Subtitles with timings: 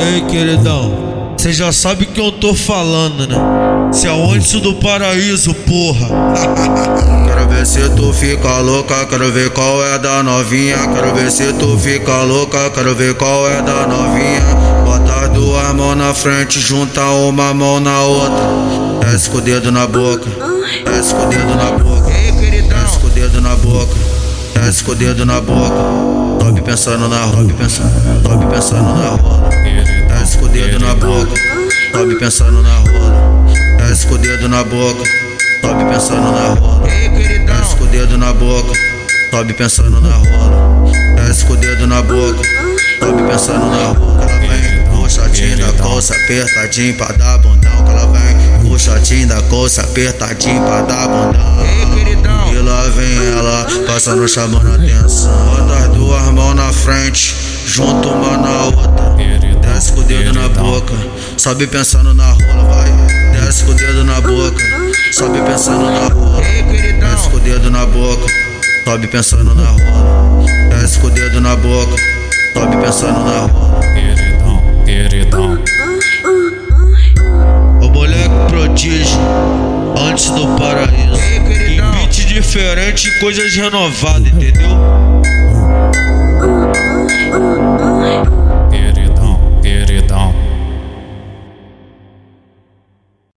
[0.00, 3.36] Ei, queridão, você já sabe que eu tô falando, né?
[3.92, 6.08] Se é o antes do paraíso, porra.
[7.26, 10.76] Quero ver se tu fica louca, quero ver qual é da novinha.
[10.76, 14.42] Quero ver se tu fica louca, quero ver qual é da novinha.
[14.84, 18.44] Bota as duas mãos na frente, junta uma mão na outra.
[19.00, 20.28] Desce com o dedo na boca,
[20.84, 22.10] desce com o dedo na boca.
[22.72, 23.94] Desce com o dedo na boca,
[24.54, 25.76] desce com o dedo na boca.
[26.42, 29.37] Sobe pensando na rola, pensando, sobe pensando na rola.
[30.28, 31.40] Desce com o dedo na boca,
[31.90, 33.46] sobe pensando na rola.
[33.78, 35.02] Desce com o dedo na boca,
[35.62, 36.86] sobe pensando na rola.
[37.46, 38.74] Desce com o dedo na boca,
[39.30, 40.92] sobe pensando na rola.
[41.16, 42.42] Desce com o dedo na boca,
[43.00, 44.22] sobe pensando na rola.
[44.22, 47.86] Ela vem puxadinho da calça, apertadinho pra dar bundão.
[47.88, 52.52] Ela vem puxadinho da calça, apertadinho pra dar bundão.
[52.52, 55.32] E lá vem ela, passando chamando atenção.
[55.56, 57.34] Bota as duas mãos na frente,
[57.64, 58.97] junto uma na outra.
[59.78, 60.92] Desce com o dedo na boca,
[61.36, 62.90] sobe pensando na rola, vai.
[63.30, 64.64] Desce com o dedo na boca,
[65.12, 66.42] sobe pensando na rola.
[66.98, 68.26] Desce com o dedo na boca,
[68.84, 70.44] sobe pensando na rola.
[70.70, 71.94] Desce com o dedo na boca,
[72.54, 73.80] sobe pensando na rola.
[73.94, 75.62] Queridão, queridão.
[77.80, 79.20] O moleque prodígio,
[79.96, 81.20] antes do paraíso.
[81.70, 84.76] Em beat diferente, coisas renovadas, entendeu?